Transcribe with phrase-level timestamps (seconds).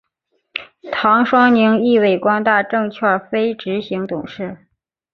[0.91, 4.65] 唐双宁亦为光大证券非执行董事。